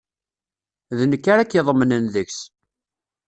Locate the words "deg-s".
2.13-2.39